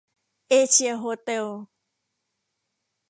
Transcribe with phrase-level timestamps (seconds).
[0.49, 1.45] เอเชียโฮเต็ล